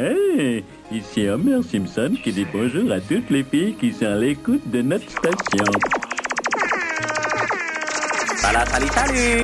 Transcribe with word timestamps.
Hey, 0.00 0.64
ici 0.92 1.28
Homer 1.28 1.60
Simpson 1.68 2.14
qui 2.22 2.30
dit 2.30 2.46
bonjour 2.52 2.92
à 2.92 3.00
toutes 3.00 3.30
les 3.30 3.42
filles 3.42 3.74
qui 3.74 3.92
sont 3.92 4.06
à 4.06 4.14
l'écoute 4.14 4.62
de 4.70 4.80
notre 4.80 5.10
station. 5.10 5.64
Voilà, 8.40 8.64
salut, 8.66 8.86
salut! 8.94 9.42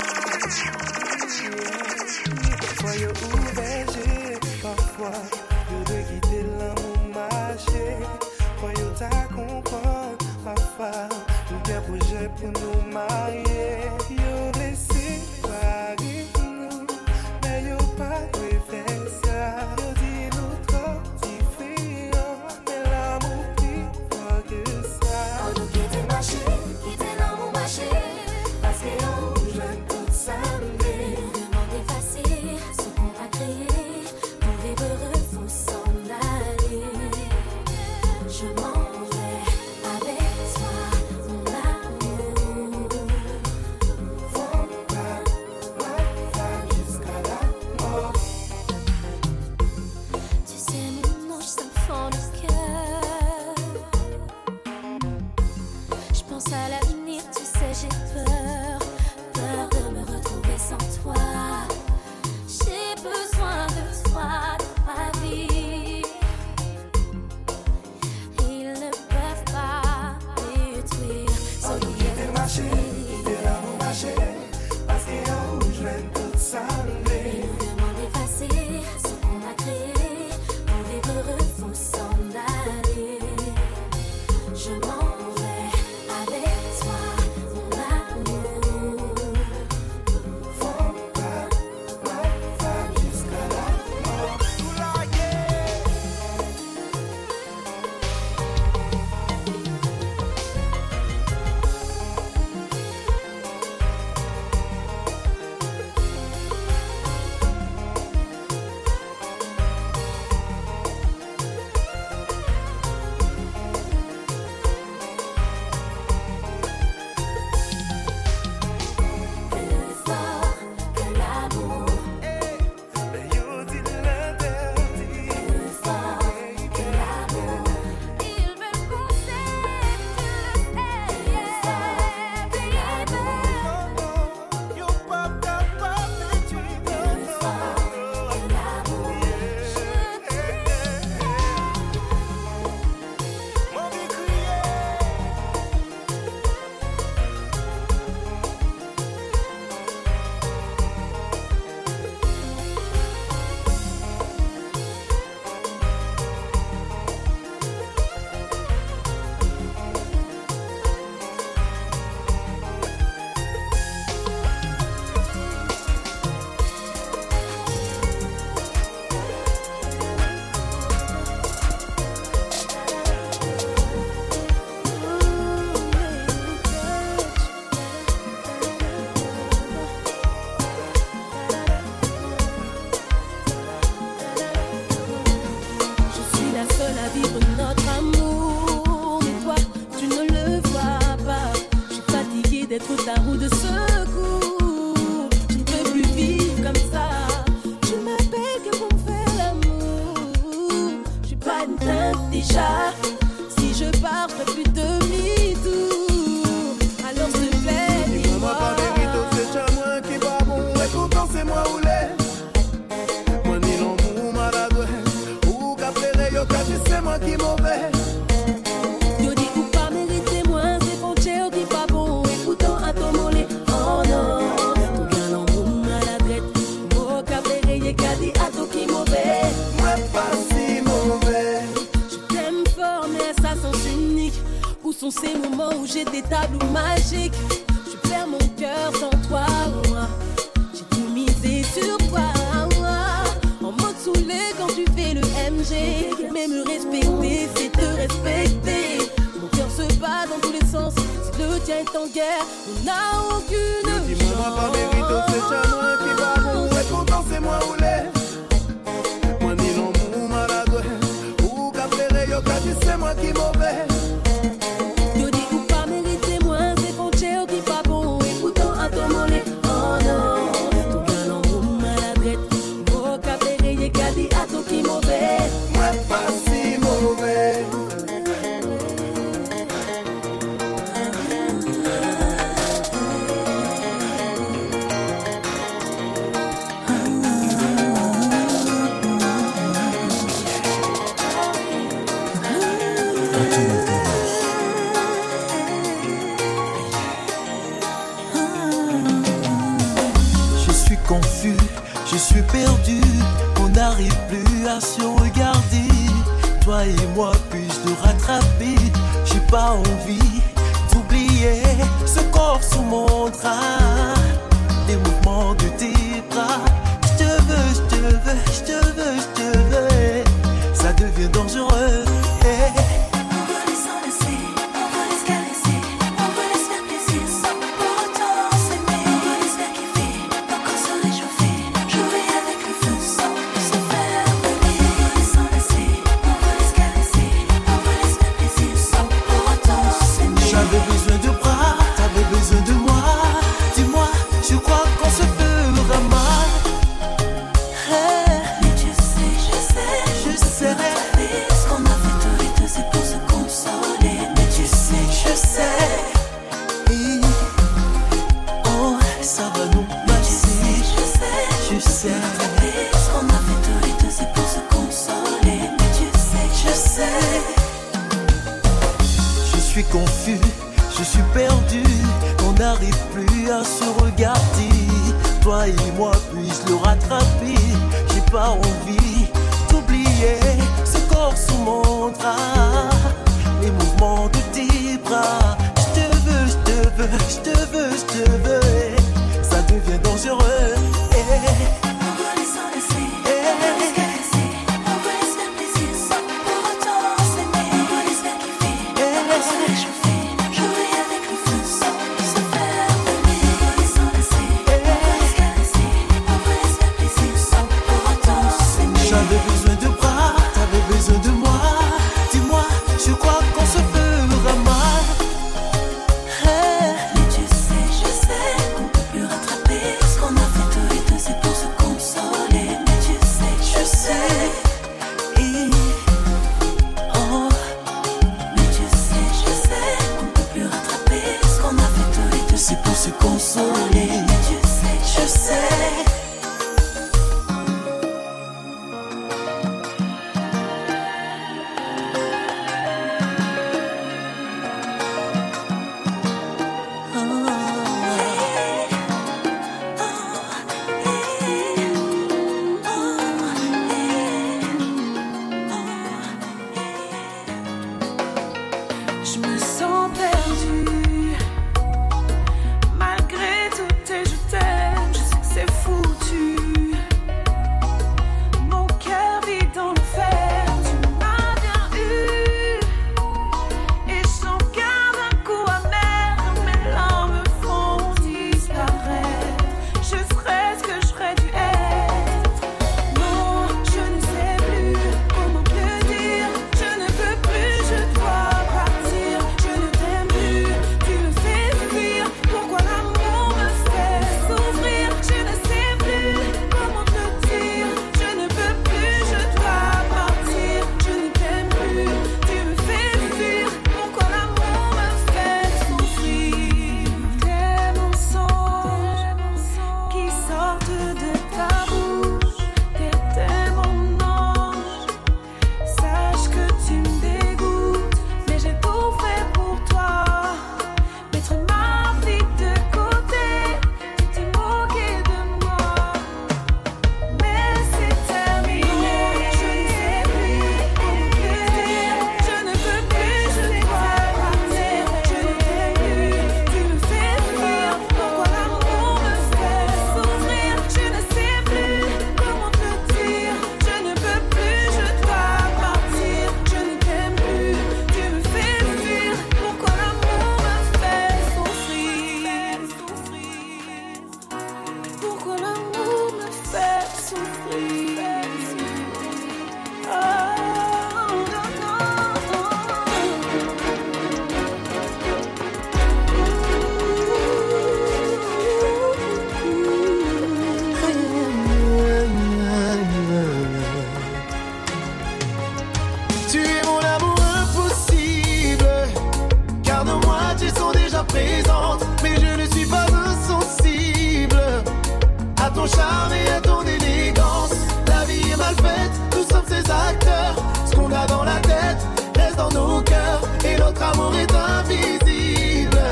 amour 594.11 594.32
est 594.37 594.52
invisible. 594.54 596.02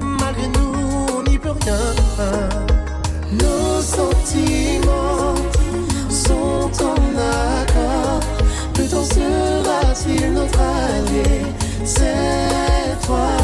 Malgré 0.00 0.48
nous, 0.48 0.74
on 1.16 1.22
n'y 1.28 1.38
peut 1.38 1.56
rien. 1.64 2.48
Nos 3.32 3.80
sentiments 3.80 5.34
sont 6.08 6.70
en 6.84 6.96
accord. 7.60 8.20
Le 8.78 8.84
temps 8.88 9.04
sera-t-il 9.04 10.32
notre 10.32 10.60
allié? 10.60 11.42
Cette 11.84 13.04
fois? 13.06 13.43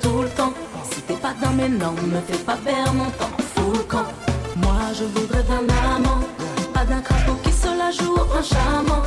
tout 0.00 0.22
le 0.22 0.28
temps. 0.30 0.52
Si 0.90 1.00
t'es 1.02 1.14
pas 1.14 1.34
dans 1.42 1.50
mes 1.50 1.68
normes, 1.68 2.06
me 2.06 2.20
fais 2.20 2.42
pas 2.44 2.56
perdre 2.56 2.94
mon 2.94 3.10
temps. 3.10 3.30
fou 3.54 3.72
le 3.72 3.84
camp. 3.84 4.06
Moi, 4.56 4.74
je 4.94 5.04
voudrais 5.04 5.42
d'un 5.42 5.66
amant. 5.96 6.20
Pas 6.72 6.84
d'un 6.84 7.00
crapaud 7.00 7.38
qui 7.42 7.52
se 7.52 7.66
la 7.66 7.90
joue 7.90 8.16
en 8.16 8.42
charmant. 8.42 9.02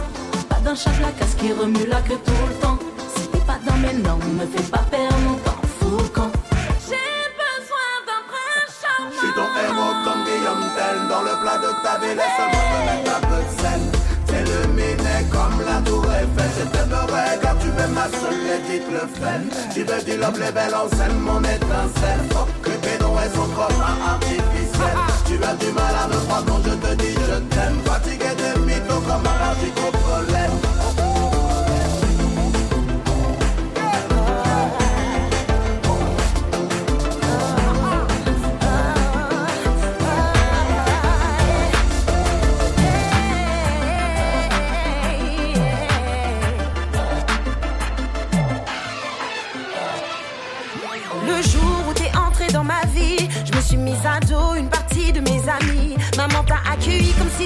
Pas 0.49 0.59
d'un 0.63 0.75
chat 0.75 0.91
casse 1.17 1.35
qui 1.35 1.51
remue 1.53 1.87
là 1.87 2.01
que 2.01 2.13
tout 2.13 2.45
le 2.49 2.55
temps. 2.61 2.77
Si 3.15 3.27
t'es 3.29 3.39
pas 3.39 3.59
dans 3.65 3.77
mes 3.77 3.93
normes, 3.93 4.33
me 4.39 4.45
fais 4.45 4.69
pas 4.69 4.85
perdre 4.91 5.17
mon 5.25 5.35
temps. 5.45 5.61
fou 5.79 5.97
le 5.97 6.09
camp. 6.09 6.31
J'ai 6.87 7.19
besoin 7.43 7.89
d'un 8.07 8.23
prince 8.29 8.73
charmant. 8.81 9.11
Je 9.11 9.19
suis 9.19 9.33
ton 9.33 9.49
héros 9.63 9.95
comme 10.05 10.23
Guillaume 10.27 10.65
Tell. 10.75 10.99
Dans 11.09 11.23
le 11.23 11.35
plat 11.41 11.57
de 11.57 11.71
ta 11.83 11.97
vie, 11.99 12.15
laisse-moi 12.19 12.79
mettre 12.87 13.11
un 13.17 13.21
peu 13.29 13.41
de 13.41 13.53
sel. 13.61 13.81
T'es 14.27 14.43
le 14.51 14.67
minet 14.73 15.25
comme 15.31 15.65
la. 15.65 15.92
Je 16.37 16.63
t'aimerais 16.65 17.39
car 17.41 17.57
tu 17.59 17.67
m'aimes 17.67 17.93
ma 17.93 18.07
seule 18.09 18.39
petite 18.47 18.87
le 18.91 19.05
fait. 19.19 19.73
Tu 19.73 19.83
veux 19.83 20.03
du 20.03 20.17
love 20.17 20.39
level 20.39 20.75
en 20.75 20.89
scène 20.95 21.19
mon 21.19 21.39
étincelle. 21.41 22.23
Faut 22.31 22.47
que 22.61 22.69
tes 22.69 22.97
dons 22.99 23.15
son 23.33 23.47
croche 23.49 23.79
artificiel 24.05 24.95
Tu 25.25 25.33
as 25.43 25.55
du 25.55 25.71
mal 25.71 25.95
à 26.03 26.07
me 26.07 26.19
croire 26.25 26.43
quand 26.45 26.61
je 26.63 26.71
te 26.71 26.95
dis 26.95 27.13
je 27.13 27.37
t'aime 27.55 27.79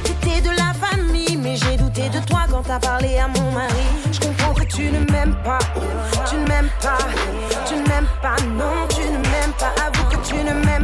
si 0.03 0.41
de 0.41 0.49
la 0.49 0.73
famille, 0.73 1.37
mais 1.37 1.55
j'ai 1.55 1.77
douté 1.77 2.09
de 2.09 2.19
toi 2.25 2.45
quand 2.49 2.63
t'as 2.63 2.79
parlé 2.79 3.17
à 3.17 3.27
mon 3.27 3.51
mari. 3.51 3.85
Je 4.11 4.19
comprends 4.19 4.53
que 4.53 4.65
tu 4.65 4.83
ne 4.91 4.99
m'aimes 5.11 5.35
pas, 5.43 5.59
tu 6.29 6.35
ne 6.35 6.47
m'aimes 6.47 6.69
pas, 6.81 6.97
tu 7.67 7.75
ne 7.75 7.87
m'aimes 7.87 8.07
pas, 8.21 8.35
non, 8.57 8.87
tu 8.89 9.01
ne 9.01 9.17
m'aimes 9.17 9.53
pas, 9.57 9.73
avoue 9.85 10.09
que 10.09 10.27
tu 10.27 10.35
ne 10.35 10.53
m'aimes 10.53 10.63
pas. 10.63 10.76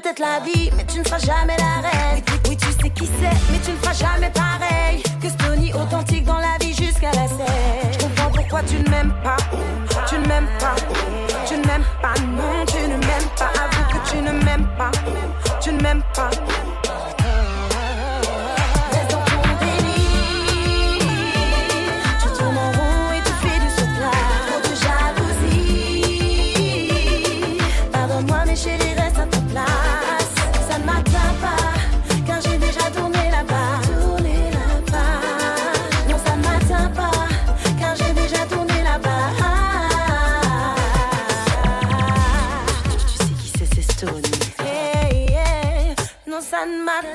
peut-être 0.00 0.18
la 0.18 0.40
vie, 0.40 0.70
mais 0.76 0.84
tu 0.86 0.98
ne 0.98 1.04
seras 1.04 1.18
jamais 1.18 1.56
la 1.56 1.88
reine. 1.88 2.22
Oui, 2.48 2.56
tu 2.56 2.66
sais 2.66 2.90
qui 2.90 3.06
c'est, 3.06 3.52
mais 3.52 3.58
tu 3.64 3.70
ne 3.70 3.76
feras 3.76 3.92
jamais 3.92 4.30
pareil. 4.30 5.02
Que 5.20 5.28
ce 5.28 5.34
Stony 5.34 5.72
authentique 5.72 6.24
dans 6.24 6.38
la 6.38 6.56
vie 6.60 6.74
jusqu'à 6.74 7.12
la 7.12 7.28
scène. 7.28 7.92
Je 7.92 7.98
comprends 7.98 8.30
pourquoi 8.30 8.62
tu 8.62 8.76
ne 8.76 8.90
m'aimes 8.90 9.14
pas, 9.22 9.36
tu 10.08 10.16
ne 10.18 10.26
m'aimes 10.26 10.48
pas, 10.58 10.74
tu 11.46 11.54
ne 11.54 11.66
m'aimes 11.66 11.84
pas, 12.02 12.14
non, 12.20 12.66
tu 12.66 12.82
ne 12.82 12.96
m'aimes 12.96 13.30
pas. 13.38 13.50
Avoue 13.62 13.98
que 13.98 14.10
tu 14.10 14.16
ne 14.16 14.32
m'aimes 14.44 14.68
pas, 14.76 14.90
tu 15.60 15.72
ne 15.72 15.80
m'aimes 15.80 16.02
pas. 16.14 16.30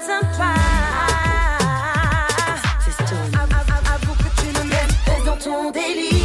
Sympa, 0.05 0.53
c'est 2.79 3.05
tout. 3.05 3.15
Maman, 3.31 3.47
maman, 3.47 3.81
maman, 3.83 3.99
pour 4.05 4.17
que 4.17 4.41
tu 4.41 4.47
nous 4.55 4.67
mettes 4.67 5.25
dans 5.25 5.37
ton 5.37 5.71
délire. 5.71 6.18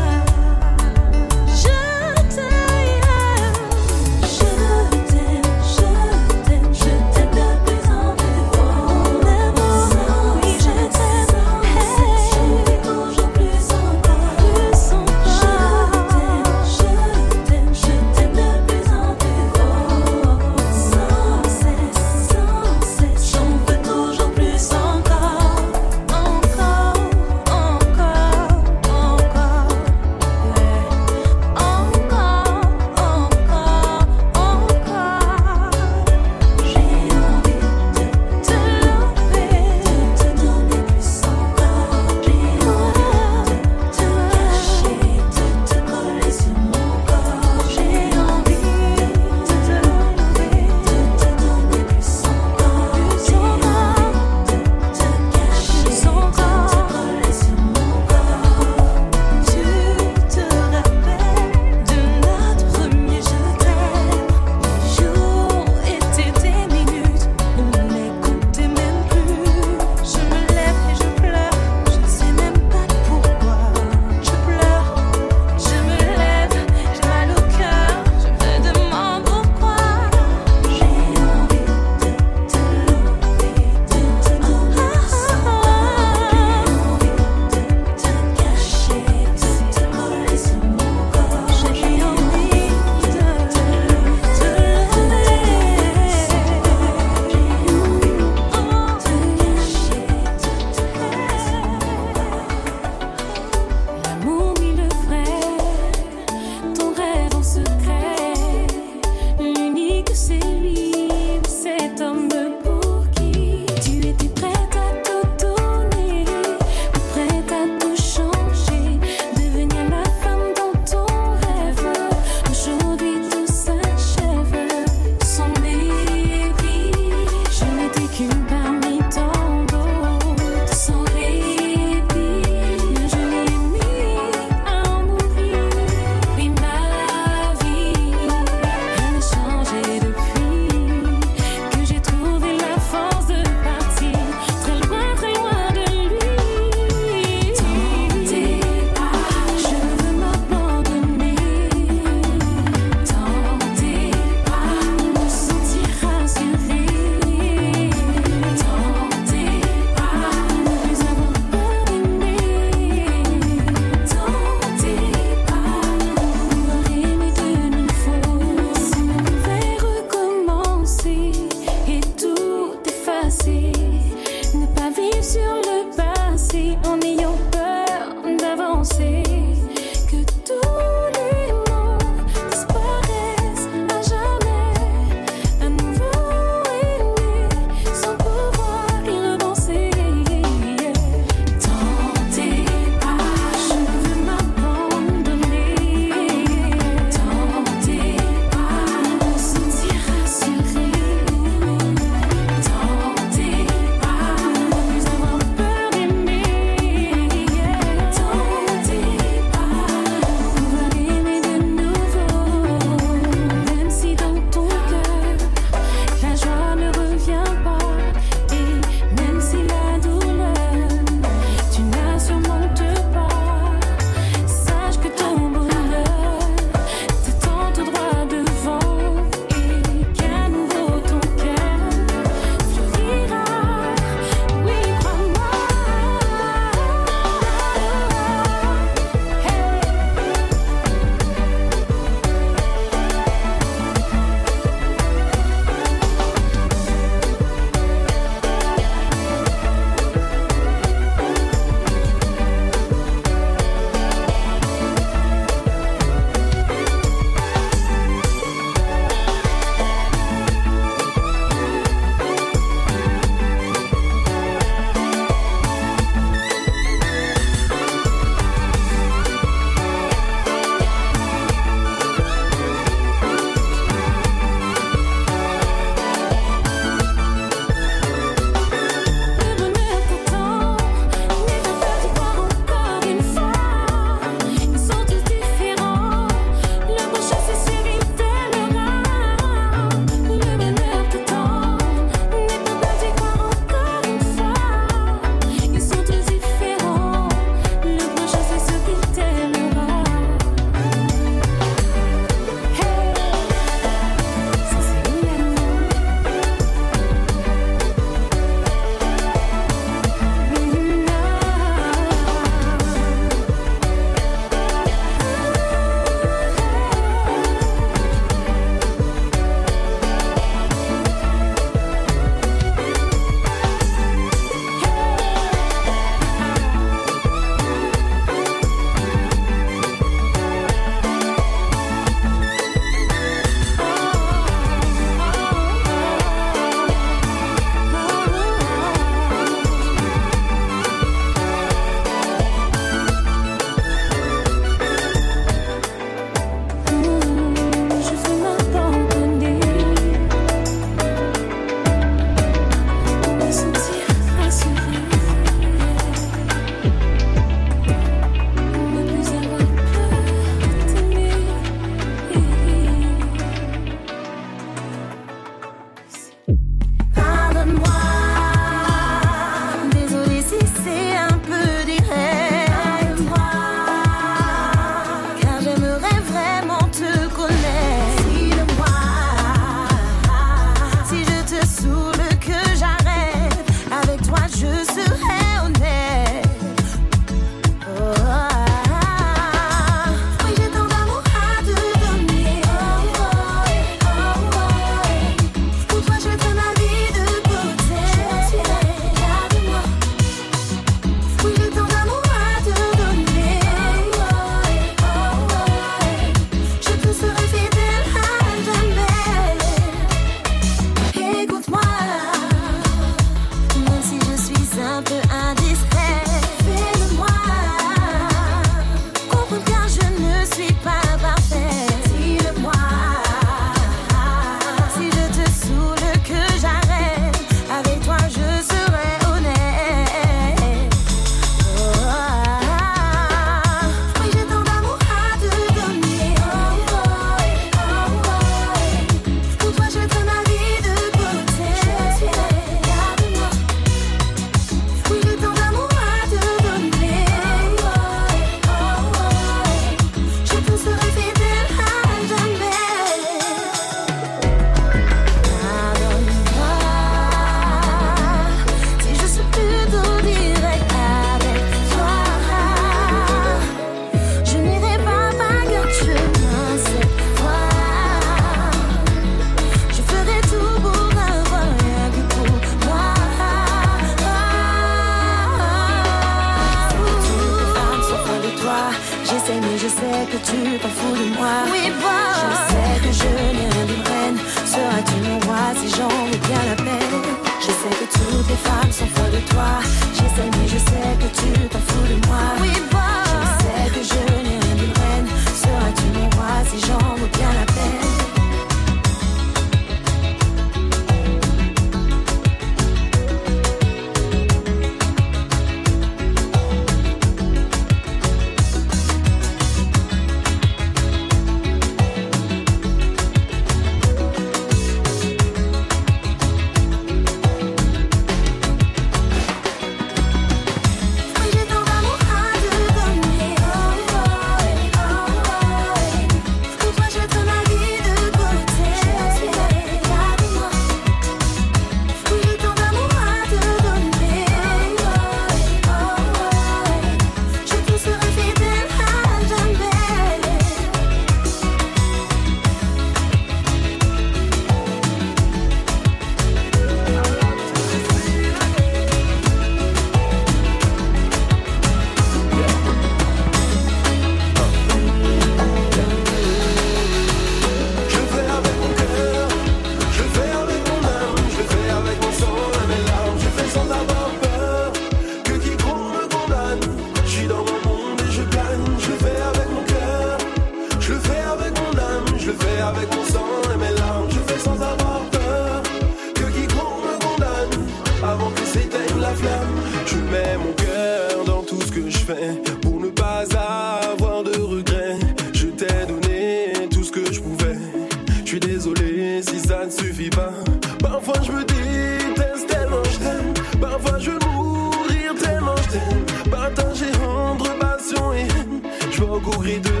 Courir 599.61 599.79
de 599.79 600.00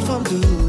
far 0.00 0.24
from 0.24 0.40
blue. 0.40 0.59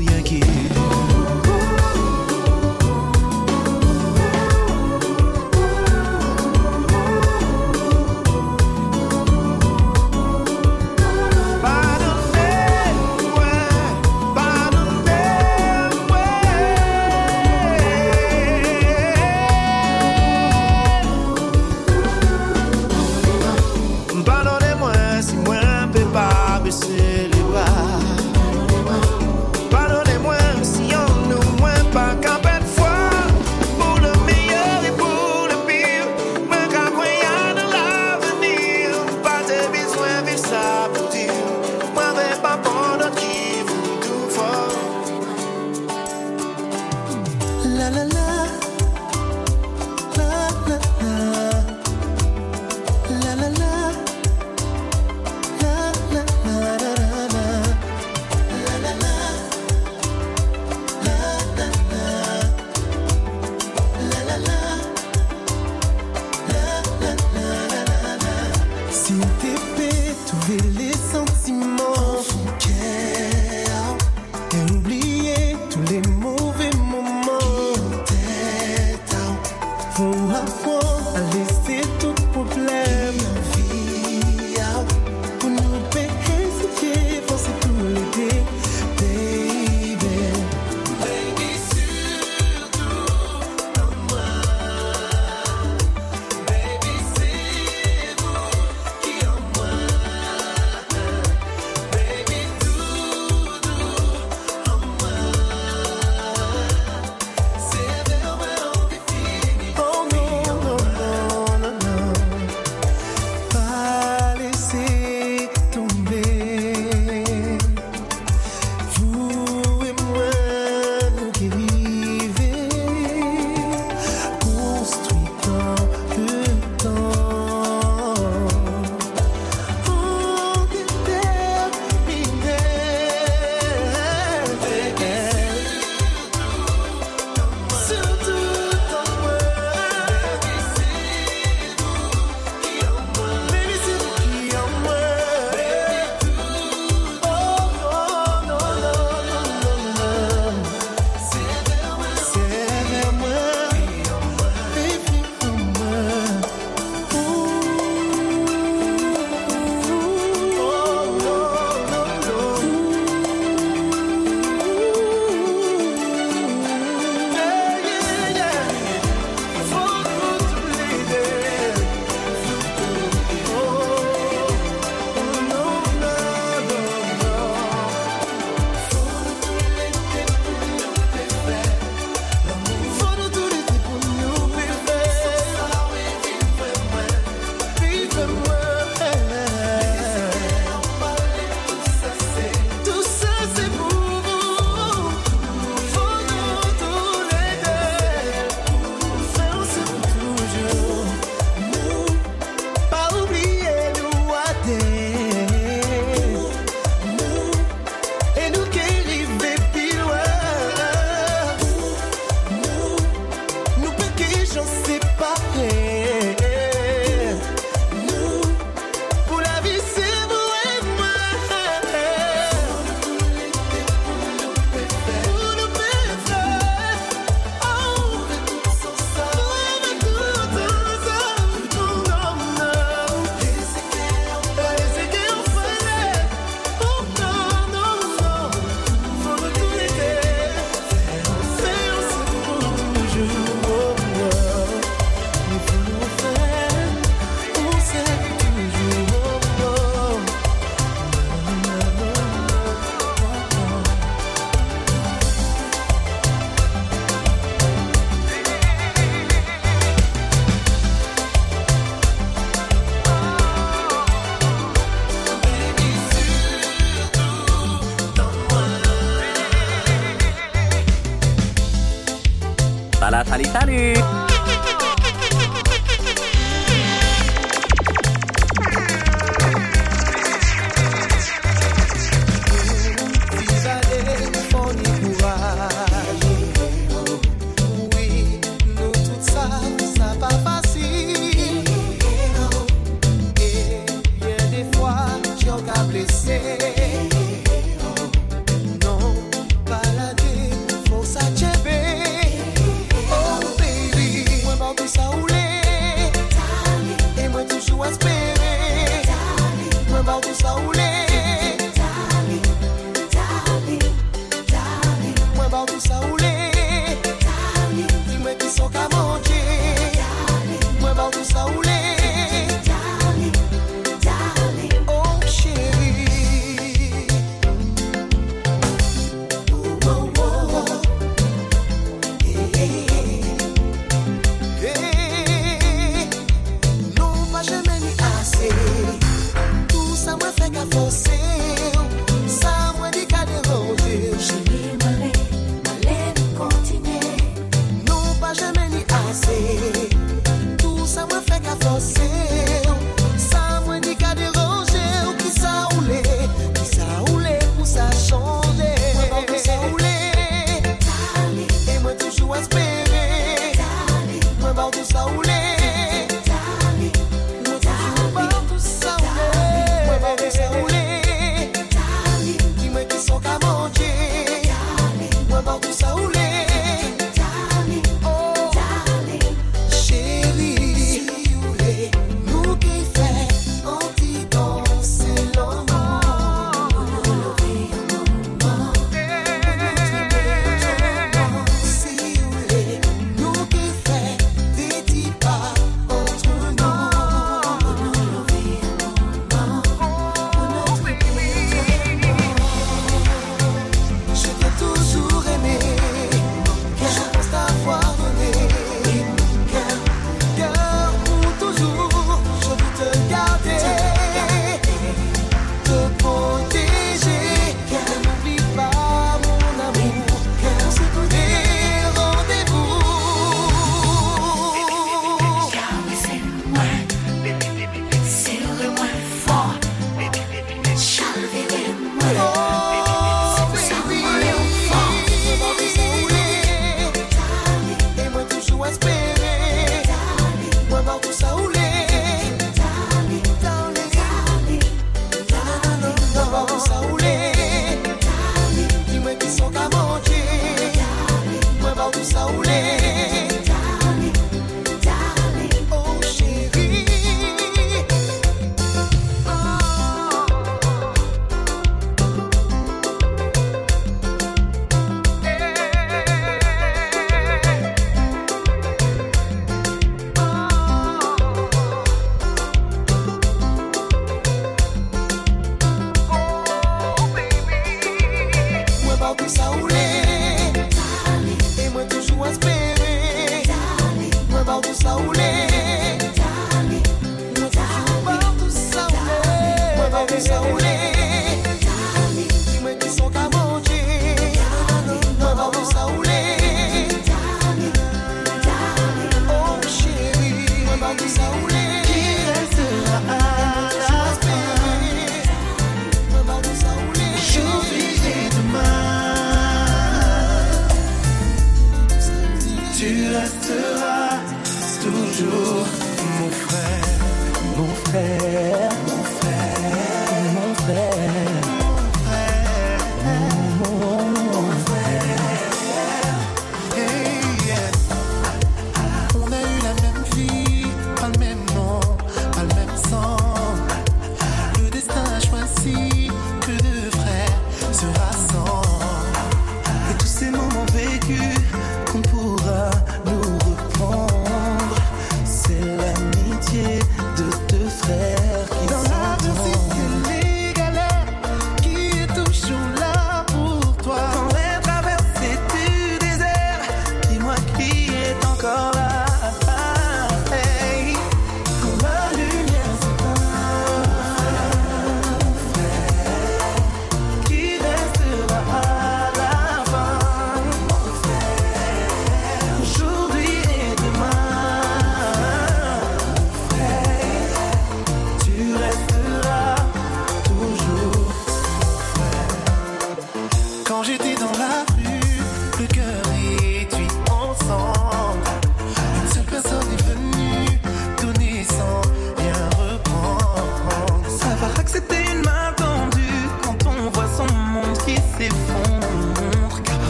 Voilà, 273.52 273.66
salut, 273.66 274.31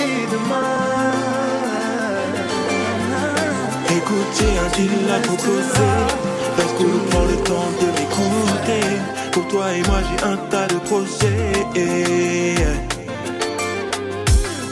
et 0.00 0.26
demain. 0.32 1.10
Écoutez 3.98 4.52
un 4.64 4.68
deal 4.76 5.10
à 5.14 5.20
proposer. 5.20 5.92
Parce 6.56 6.72
que 6.72 6.86
prends 7.10 7.24
le 7.24 7.36
temps 7.48 7.70
de 7.80 7.86
m'écouter. 7.96 8.86
Pour 9.32 9.46
toi 9.48 9.72
et 9.72 9.82
moi, 9.88 10.00
j'ai 10.08 10.24
un 10.24 10.36
tas 10.50 10.66
de 10.66 10.78
projets. 10.88 11.66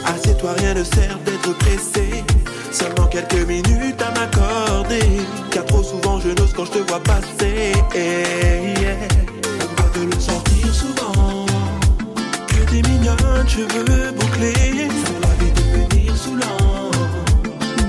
Assieds-toi, 0.05 0.51
rien 0.57 0.73
ne 0.73 0.83
sert 0.83 1.17
d'être 1.25 1.57
pressé. 1.59 2.23
Seulement 2.71 3.07
quelques 3.07 3.47
minutes 3.47 4.01
à 4.01 4.11
m'accorder. 4.19 5.21
Car 5.51 5.65
trop 5.65 5.83
souvent, 5.83 6.19
je 6.19 6.29
n'ose 6.29 6.53
quand 6.55 6.65
je 6.65 6.71
te 6.71 6.89
vois 6.89 7.01
passer. 7.01 7.73
Mignonnes 13.39 13.49
cheveux 13.49 14.11
bouclés 14.11 14.89
font 15.05 15.19
la 15.21 15.33
vie 15.43 15.51
devenir 15.51 16.17
saoulant. 16.17 16.91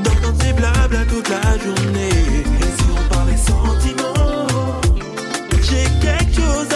D'entendre 0.04 0.42
ces 0.42 0.52
blabla 0.52 1.04
toute 1.06 1.28
la 1.28 1.58
journée. 1.58 2.08
Et 2.08 2.70
si 2.78 2.88
on 2.90 3.14
parlait 3.14 3.36
sentiments, 3.36 4.80
j'ai 5.62 5.84
quelque 6.00 6.34
chose 6.34 6.69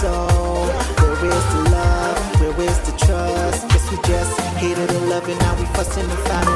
So 0.00 0.08
Where 0.08 1.30
is 1.30 1.46
the 1.52 1.70
love? 1.72 2.56
Where 2.56 2.68
is 2.70 2.78
the 2.88 2.92
trust? 2.96 3.68
Guess 3.68 3.90
we 3.90 3.98
just 3.98 4.40
hated 4.56 4.90
and 4.90 5.10
loving, 5.10 5.36
now 5.36 5.54
we 5.60 5.66
fussing 5.76 6.08
and 6.08 6.18
fighting. 6.20 6.49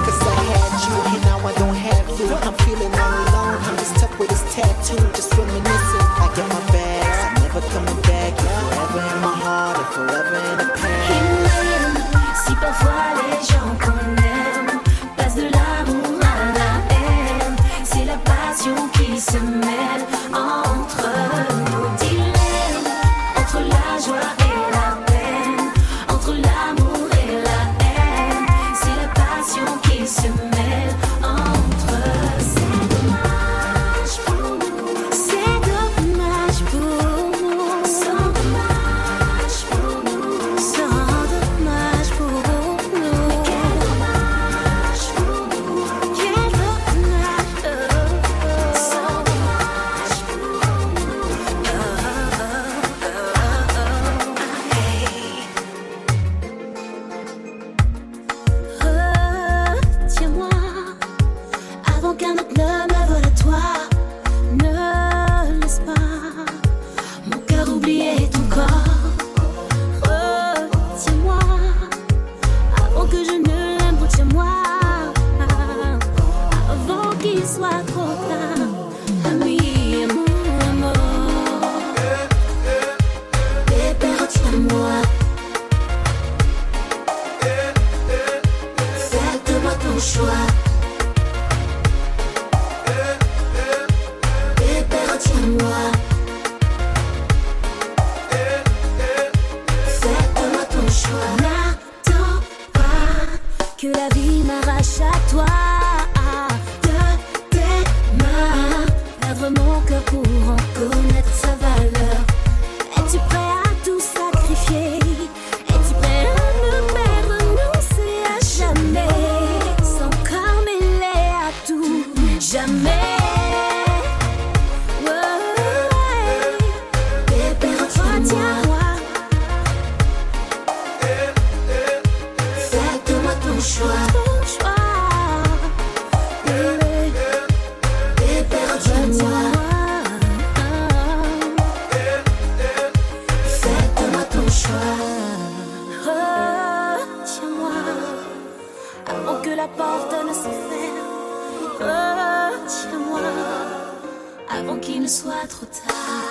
ne 155.04 155.08
soit 155.08 155.46
trop 155.50 155.66
tard. 155.66 156.23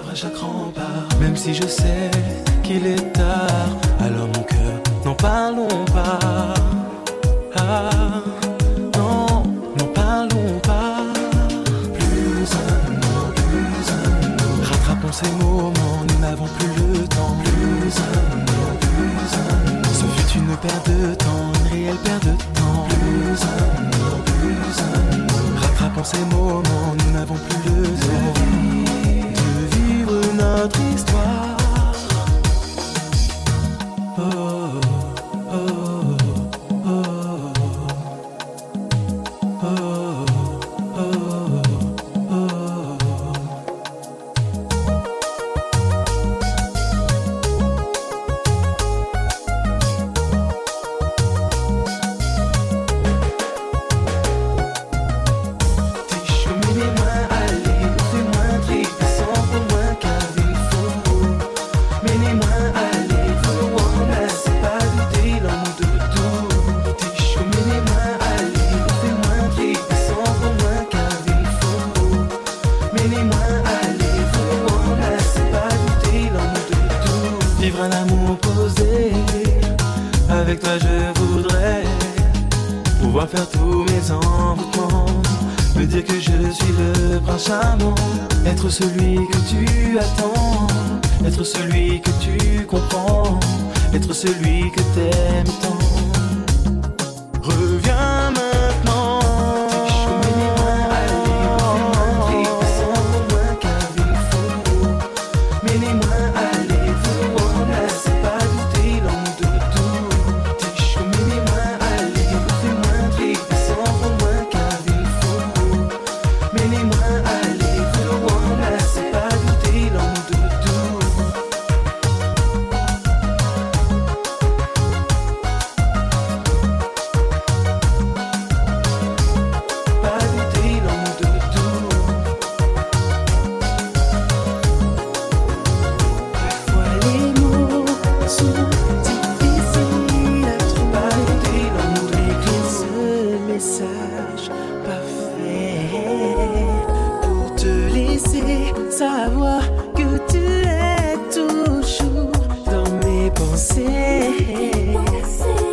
après 0.00 0.16
chaque 0.16 0.36
rempart. 0.36 1.08
Même 1.20 1.36
si 1.36 1.54
je 1.54 1.66
sais 1.66 2.10
qu'il 2.62 2.86
est 2.86 3.12
tard, 3.12 3.70
alors 4.00 4.28
mon 4.28 4.42
cœur, 4.42 4.76
n'en 5.04 5.14
parlons 5.14 5.84
pas. 5.92 6.54
Ah, 7.56 7.90
non, 8.96 9.42
n'en 9.78 9.86
parlons 9.94 10.58
pas. 10.62 11.04
Plus 11.94 12.48
un 12.64 13.30
plus 13.38 13.86
un. 13.98 14.64
Rattrapons 14.70 15.12
ces 15.12 15.32
moments, 15.44 16.00
nous 16.08 16.18
n'avons 16.20 16.48
plus 16.58 16.72
le 16.78 17.06
temps. 17.08 17.36
Plus 17.44 17.94
un 18.08 18.44
plus 18.84 19.30
un. 19.44 19.82
Ce 19.98 20.04
fut 20.14 20.38
une 20.38 20.56
perte 20.56 20.88
de 20.88 21.14
temps, 21.14 21.46
une 21.54 21.72
réelle 21.72 21.96
perte 22.04 22.24
de 22.24 22.36
temps. 22.58 22.86
Plus 22.88 23.42
un 23.54 24.20
plus 24.28 24.76
un. 24.88 25.60
Rattrapons 25.60 26.04
ces 26.04 26.24
moments, 26.34 26.94
nous 26.98 27.12
n'avons 27.12 27.36
plus 27.36 27.70
le 27.70 27.82
temps 27.82 28.69
notre 30.56 30.80
histoire. 30.94 31.39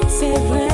c'est 0.07 0.37
vrai. 0.47 0.67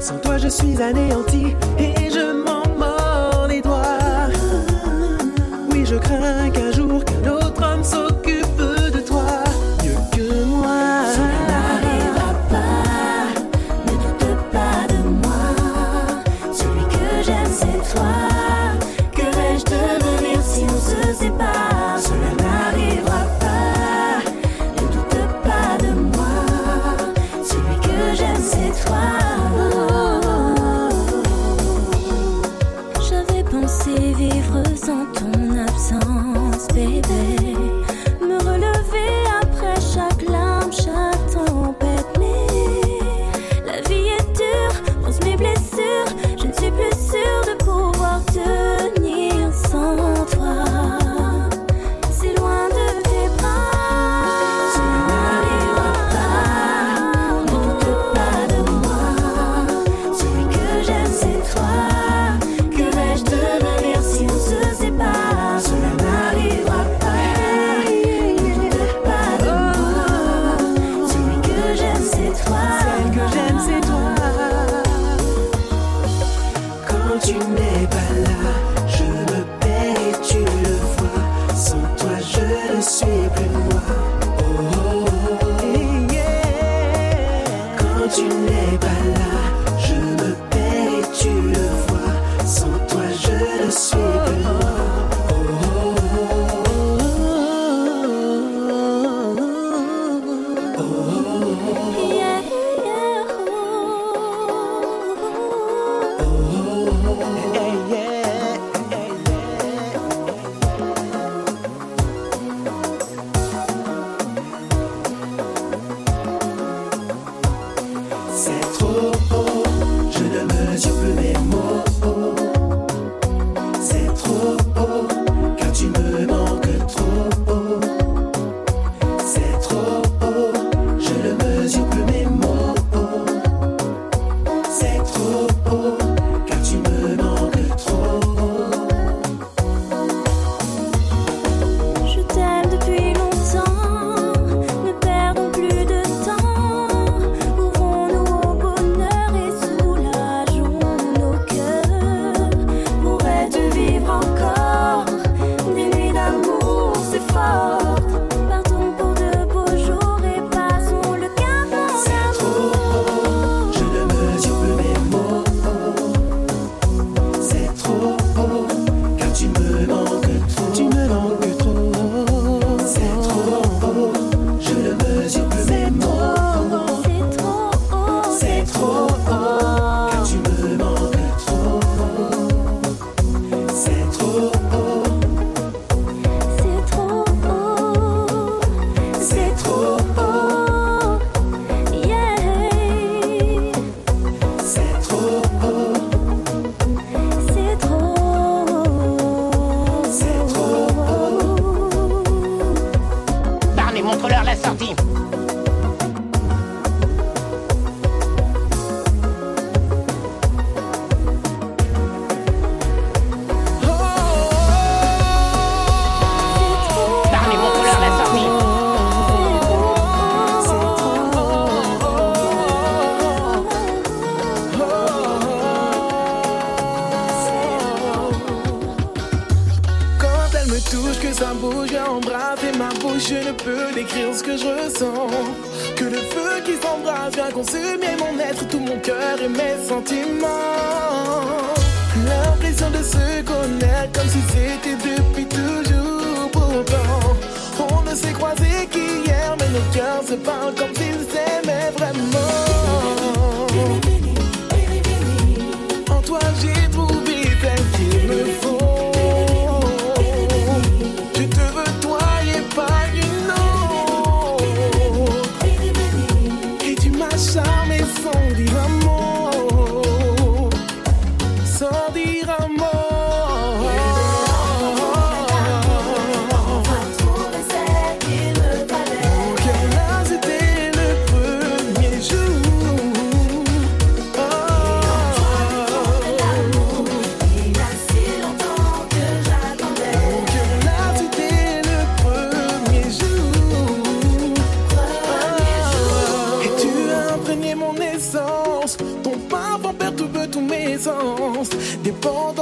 Sans 0.00 0.18
toi, 0.18 0.38
je 0.38 0.48
suis 0.48 0.80
anéanti 0.82 1.54
et 1.78 2.10
je 2.10 2.32
m'en 2.44 2.62
mords 2.78 3.46
les. 3.48 3.62
Oui, 5.70 5.84
je 5.86 5.96
crains. 5.96 6.47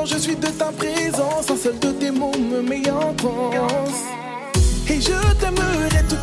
je 0.05 0.19
suis 0.19 0.37
de 0.37 0.49
ta 0.49 0.67
présence. 0.67 1.51
Un 1.51 1.57
seul 1.57 1.79
de 1.79 1.91
tes 1.93 2.11
mots 2.11 2.37
me 2.37 2.61
met 2.61 2.91
en 2.91 3.15
transe. 3.15 4.03
Et 4.89 5.01
je 5.01 5.35
t'aimerai 5.41 6.03
tout 6.09 6.16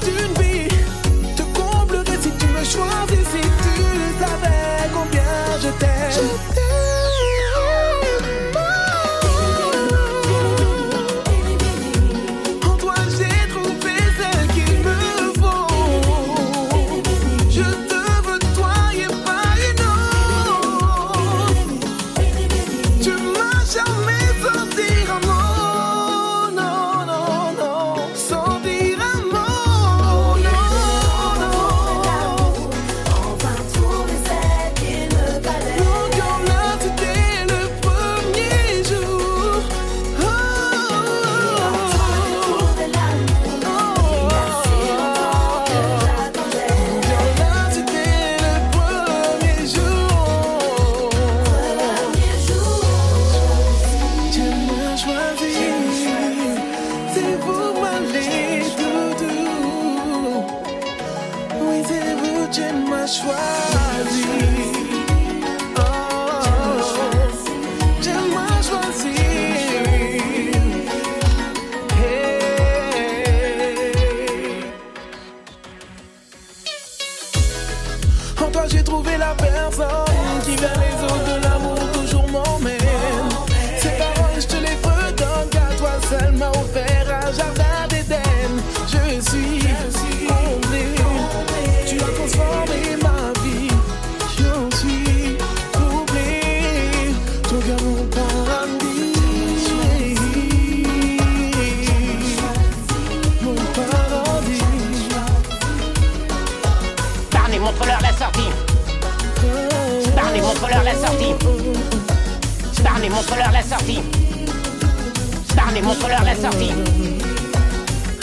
montre-leur 116.13 116.23
la 116.25 116.35
sortie. 116.35 116.71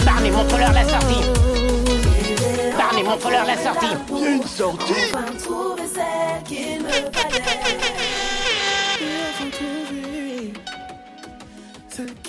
Barney, 0.04 0.30
montre-leur 0.30 0.72
la 0.72 0.88
sortie. 0.88 1.22
Barney, 2.76 3.02
montre-leur 3.02 3.46
la 3.46 3.56
sortie. 3.56 3.86
Il 4.12 4.18
y 4.18 4.26
a 4.26 4.30
une 4.30 4.42
sortie. 4.44 4.94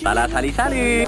Voilà, 0.02 0.28
salut, 0.28 0.52
salut 0.52 1.06